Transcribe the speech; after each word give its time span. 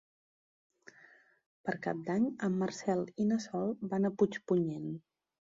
Per 1.67 1.75
Cap 1.83 2.01
d'Any 2.09 2.25
en 2.49 2.57
Marcel 2.63 3.05
i 3.25 3.29
na 3.33 3.39
Sol 3.47 3.73
van 3.93 4.11
a 4.11 4.15
Puigpunyent. 4.23 4.93